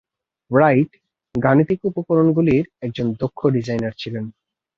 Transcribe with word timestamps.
Right 0.51 0.91
গাণিতিক 1.35 1.79
উপকরণগুলির 1.85 2.65
একজন 2.81 3.07
দক্ষ 3.21 3.39
ডিজাইনার 3.55 3.93
ছিলেন। 3.97 4.25